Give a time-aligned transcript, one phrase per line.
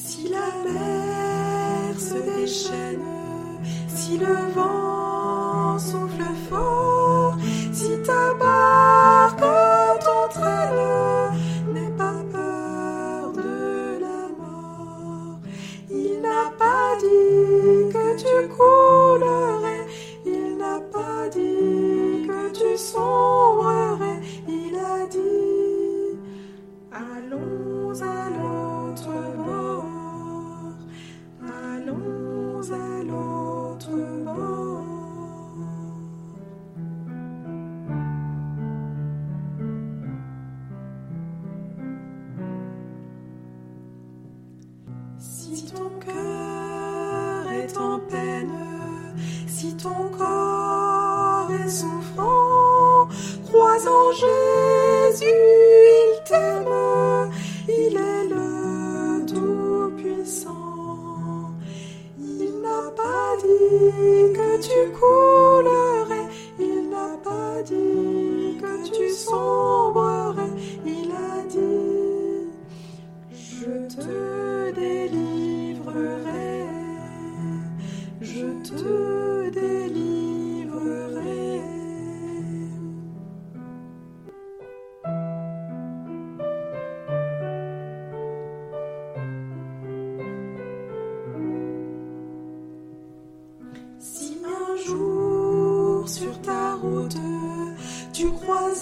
[0.00, 3.02] Si la mer se déchaîne,
[3.88, 7.36] si le vent souffle fort,
[7.72, 9.42] si ta barque
[10.04, 11.34] t'entraîne,
[11.74, 15.40] n'aie pas peur de la mort.
[15.90, 19.86] Il n'a pas dit que tu coulerais,
[20.24, 23.37] il n'a pas dit que tu sens.
[45.50, 48.52] Si ton cœur est en peine,
[49.46, 53.08] si ton corps est souffrant,
[53.46, 57.30] crois en Jésus, il t'aime,
[57.66, 60.52] il est le Tout-Puissant.
[62.18, 65.97] Il n'a pas dit que tu coulerais,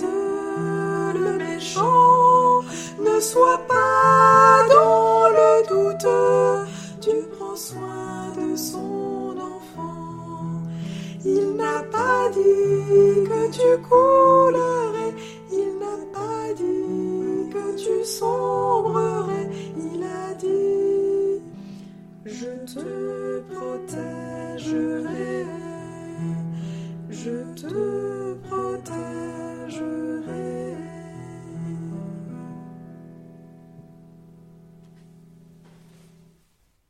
[0.04, 2.62] le méchant,
[2.98, 6.08] ne sois pas dans le doute,
[7.00, 10.62] tu prends soin de son enfant.
[11.24, 14.55] Il n'a pas dit que tu coulerais,